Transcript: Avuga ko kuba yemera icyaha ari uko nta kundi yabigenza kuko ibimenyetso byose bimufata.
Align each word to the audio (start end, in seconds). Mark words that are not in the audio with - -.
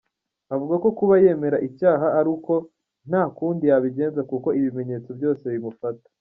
Avuga 0.53 0.75
ko 0.83 0.89
kuba 0.97 1.15
yemera 1.23 1.57
icyaha 1.67 2.07
ari 2.19 2.29
uko 2.35 2.53
nta 3.09 3.23
kundi 3.37 3.63
yabigenza 3.71 4.21
kuko 4.31 4.47
ibimenyetso 4.59 5.09
byose 5.17 5.43
bimufata. 5.53 6.05